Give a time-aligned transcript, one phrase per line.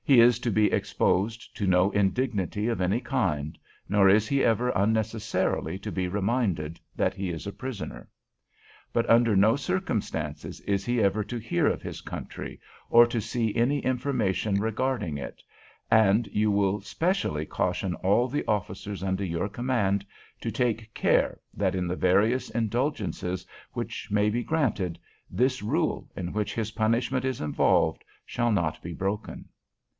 [0.03, 3.57] He is to be exposed to no indignity of any kind,
[3.87, 8.09] nor is he ever unnecessarily to be reminded that he is a prisoner.
[8.91, 12.59] "But under no circumstances is he ever to hear of his country
[12.89, 15.41] or to see any information regarding it;
[15.91, 20.03] and you will especially caution all the officers under your command
[20.41, 24.97] to take care, that, in the various indulgences which may be granted,
[25.29, 29.47] this rule, in which his punishment is involved, shall not be broken.